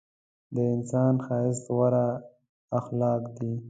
د 0.53 0.55
انسان 0.73 1.13
ښایست 1.25 1.65
غوره 1.75 2.07
اخلاق 2.79 3.23
دي. 3.37 3.51